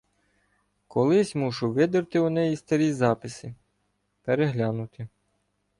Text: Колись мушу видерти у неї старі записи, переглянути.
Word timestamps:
Колись 0.87 1.35
мушу 1.35 1.71
видерти 1.73 2.17
у 2.19 2.29
неї 2.29 2.55
старі 2.57 2.93
записи, 2.93 3.55
переглянути. 4.21 5.07